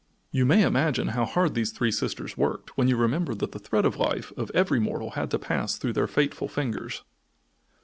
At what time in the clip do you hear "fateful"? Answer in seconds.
6.07-6.47